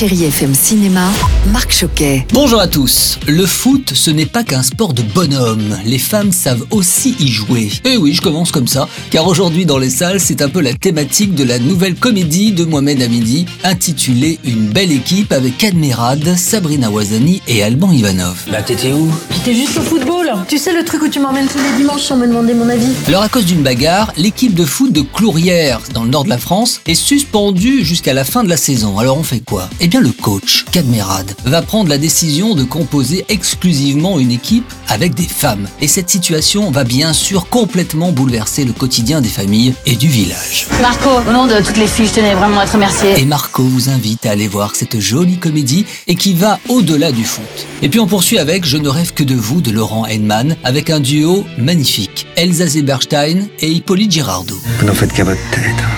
[0.00, 1.10] Chérie FM Cinéma,
[1.52, 2.26] Marc Choquet.
[2.32, 3.18] Bonjour à tous.
[3.28, 5.76] Le foot, ce n'est pas qu'un sport de bonhomme.
[5.84, 7.68] Les femmes savent aussi y jouer.
[7.84, 10.72] Et oui, je commence comme ça, car aujourd'hui dans les salles, c'est un peu la
[10.72, 16.90] thématique de la nouvelle comédie de Mohamed Hamidi, intitulée Une belle équipe avec Admirad, Sabrina
[16.90, 18.38] Ouazani et Alban Ivanov.
[18.50, 19.12] Bah t'étais où?
[19.30, 20.30] J'étais juste au football.
[20.48, 22.88] Tu sais le truc où tu m'emmènes tous les dimanches sans me demander mon avis?
[23.06, 26.38] Alors à cause d'une bagarre, l'équipe de foot de Clourières, dans le nord de la
[26.38, 28.98] France, est suspendue jusqu'à la fin de la saison.
[28.98, 29.68] Alors on fait quoi?
[29.78, 35.14] Eh bien le coach, Kadmerad, va prendre la décision de composer exclusivement une équipe avec
[35.14, 35.66] des femmes.
[35.80, 40.68] Et cette situation va bien sûr complètement bouleverser le quotidien des familles et du village.
[40.80, 43.18] Marco, au nom de toutes les filles, je tenais vraiment à te remercier.
[43.18, 47.24] Et Marco vous invite à aller voir cette jolie comédie et qui va au-delà du
[47.24, 47.42] foot.
[47.82, 50.90] Et puis on poursuit avec Je ne rêve que de vous de Laurent Henman avec
[50.90, 54.60] un duo magnifique, Elsa Zeberstein et Hippolyte Girardot.
[54.78, 55.89] Vous n'en faites qu'à votre tête.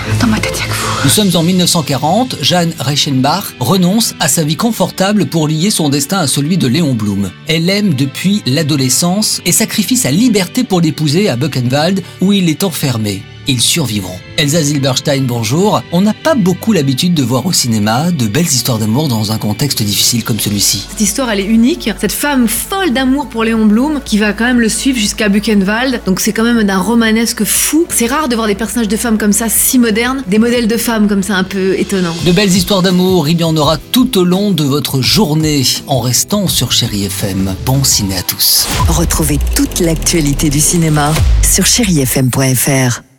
[1.03, 6.19] Nous sommes en 1940, Jeanne Reichenbach renonce à sa vie confortable pour lier son destin
[6.19, 7.29] à celui de Léon Blum.
[7.47, 12.63] Elle aime depuis l'adolescence et sacrifie sa liberté pour l'épouser à Buchenwald où il est
[12.63, 13.21] enfermé.
[13.47, 14.17] Ils survivront.
[14.37, 15.81] Elsa Zilberstein, bonjour.
[15.91, 19.37] On n'a pas beaucoup l'habitude de voir au cinéma de belles histoires d'amour dans un
[19.37, 20.87] contexte difficile comme celui-ci.
[20.89, 21.89] Cette histoire, elle est unique.
[21.99, 26.01] Cette femme folle d'amour pour Léon Blum qui va quand même le suivre jusqu'à Buchenwald.
[26.05, 27.85] Donc c'est quand même d'un romanesque fou.
[27.89, 30.77] C'est rare de voir des personnages de femmes comme ça si modernes, des modèles de
[30.77, 32.15] femmes comme ça un peu étonnants.
[32.25, 35.99] De belles histoires d'amour, il y en aura tout au long de votre journée en
[35.99, 37.55] restant sur Chéri FM.
[37.65, 38.67] Bon ciné à tous.
[38.87, 43.12] Retrouvez toute l'actualité du cinéma sur chérifm.fr.